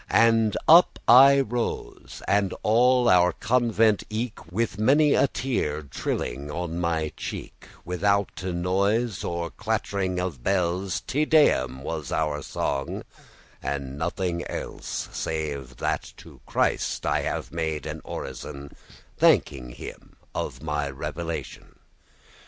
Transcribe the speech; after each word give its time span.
<12> 0.09 0.27
And 0.27 0.57
up 0.67 0.97
I 1.07 1.41
rose, 1.41 2.23
and 2.27 2.55
all 2.63 3.07
our 3.07 3.31
convent 3.33 4.01
eke, 4.09 4.51
With 4.51 4.79
many 4.79 5.13
a 5.13 5.27
teare 5.27 5.83
trilling 5.83 6.49
on 6.49 6.79
my 6.79 7.11
cheek, 7.15 7.67
Withoute 7.85 8.45
noise 8.55 9.23
or 9.23 9.51
clattering 9.51 10.19
of 10.19 10.41
bells, 10.41 11.01
Te 11.01 11.25
Deum 11.25 11.83
was 11.83 12.11
our 12.11 12.41
song, 12.41 13.03
and 13.61 13.95
nothing 13.99 14.43
else, 14.49 15.07
Save 15.11 15.77
that 15.77 16.13
to 16.17 16.41
Christ 16.47 17.05
I 17.05 17.39
bade 17.51 17.85
an 17.85 18.01
orison, 18.03 18.75
Thanking 19.17 19.69
him 19.73 20.15
of 20.33 20.63
my 20.63 20.89
revelation. 20.89 21.75